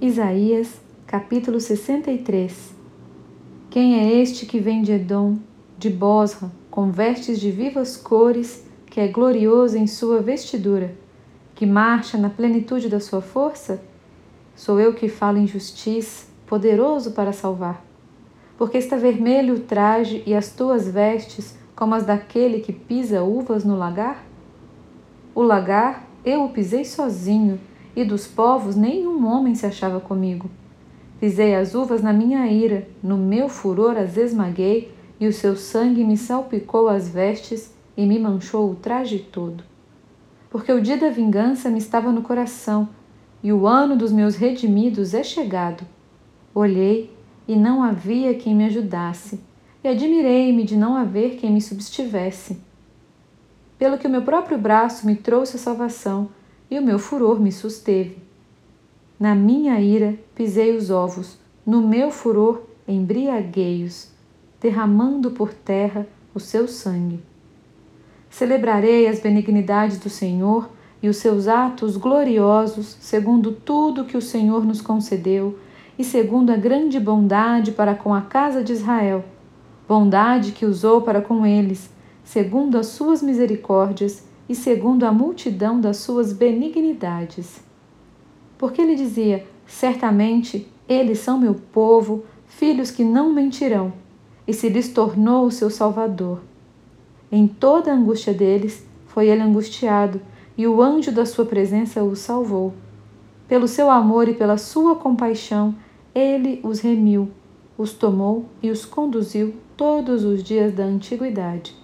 [0.00, 2.72] Isaías, capítulo 63
[3.68, 5.38] Quem é este que vem de Edom,
[5.76, 10.94] de Bosra, com vestes de vivas cores, que é glorioso em sua vestidura,
[11.52, 13.82] que marcha na plenitude da sua força?
[14.54, 17.84] Sou eu que falo em justiça, poderoso para salvar.
[18.56, 23.64] Porque está vermelho o traje e as tuas vestes como as daquele que pisa uvas
[23.64, 24.24] no lagar?
[25.34, 27.58] O lagar eu o pisei sozinho,
[27.94, 30.50] e dos povos nenhum homem se achava comigo.
[31.20, 36.04] Pisei as uvas na minha ira, no meu furor as esmaguei, e o seu sangue
[36.04, 39.64] me salpicou as vestes e me manchou o traje todo.
[40.48, 42.88] Porque o dia da vingança me estava no coração,
[43.42, 45.84] e o ano dos meus redimidos é chegado.
[46.54, 47.12] Olhei
[47.48, 49.40] e não havia quem me ajudasse,
[49.82, 52.60] e admirei-me de não haver quem me substivesse.
[53.78, 56.28] Pelo que o meu próprio braço me trouxe a salvação,
[56.70, 58.18] e o meu furor me susteve.
[59.18, 64.10] Na minha ira pisei os ovos, no meu furor embriaguei-os,
[64.60, 67.20] derramando por terra o seu sangue.
[68.30, 70.68] Celebrarei as benignidades do Senhor
[71.02, 75.58] e os seus atos gloriosos, segundo tudo que o Senhor nos concedeu
[75.98, 79.24] e segundo a grande bondade para com a casa de Israel,
[79.88, 81.90] bondade que usou para com eles,
[82.22, 87.60] segundo as suas misericórdias e segundo a multidão das suas benignidades.
[88.56, 93.92] Porque ele dizia: Certamente eles são meu povo, filhos que não mentirão,
[94.46, 96.40] e se lhes tornou o seu Salvador.
[97.30, 100.20] Em toda a angústia deles foi ele angustiado,
[100.56, 102.72] e o anjo da sua presença o salvou.
[103.46, 105.74] Pelo seu amor e pela sua compaixão,
[106.14, 107.30] ele os remiu,
[107.76, 111.77] os tomou e os conduziu todos os dias da antiguidade.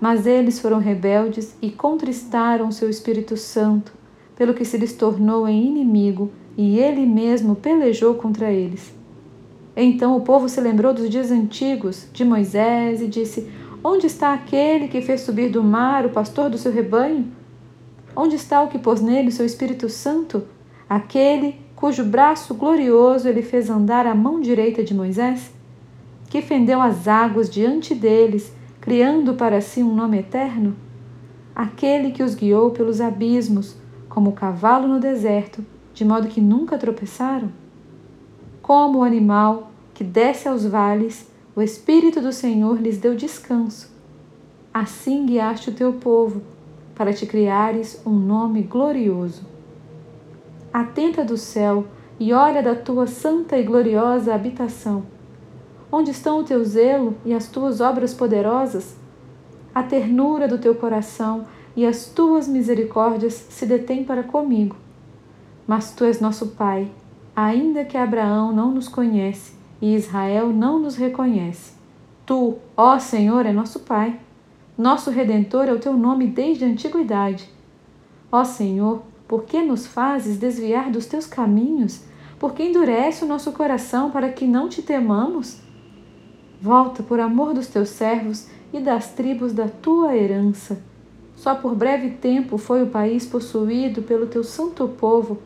[0.00, 3.92] Mas eles foram rebeldes e contristaram seu Espírito Santo,
[4.36, 8.96] pelo que se lhes tornou em inimigo, e ele mesmo pelejou contra eles.
[9.76, 13.48] Então o povo se lembrou dos dias antigos de Moisés e disse:
[13.82, 17.32] Onde está aquele que fez subir do mar o pastor do seu rebanho?
[18.14, 20.42] Onde está o que pôs nele seu Espírito Santo?
[20.88, 25.52] Aquele cujo braço glorioso ele fez andar à mão direita de Moisés?
[26.28, 30.76] Que fendeu as águas diante deles criando para si um nome eterno?
[31.54, 33.76] Aquele que os guiou pelos abismos,
[34.08, 37.50] como o cavalo no deserto, de modo que nunca tropeçaram?
[38.62, 43.90] Como o animal que desce aos vales, o Espírito do Senhor lhes deu descanso.
[44.72, 46.42] Assim guiaste o teu povo,
[46.94, 49.42] para te criares um nome glorioso.
[50.72, 51.86] Atenta do céu
[52.20, 55.17] e olha da tua santa e gloriosa habitação
[55.90, 58.96] Onde estão o teu zelo e as tuas obras poderosas?
[59.74, 64.76] A ternura do teu coração e as tuas misericórdias se detêm para comigo.
[65.66, 66.90] Mas tu és nosso Pai,
[67.34, 71.72] ainda que Abraão não nos conhece e Israel não nos reconhece.
[72.26, 74.20] Tu, ó Senhor, é nosso Pai.
[74.76, 77.48] Nosso Redentor é o teu nome desde a antiguidade.
[78.30, 82.04] Ó Senhor, por que nos fazes desviar dos teus caminhos?
[82.38, 85.67] Por que endurece o nosso coração para que não te temamos?
[86.60, 90.82] Volta por amor dos teus servos e das tribos da tua herança.
[91.36, 95.38] Só por breve tempo foi o país possuído pelo teu santo povo.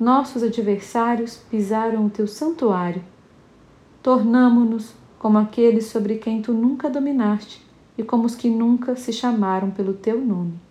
[0.00, 3.04] Nossos adversários pisaram o teu santuário.
[4.02, 7.64] Tornamo-nos como aqueles sobre quem tu nunca dominaste
[7.96, 10.67] e como os que nunca se chamaram pelo teu nome.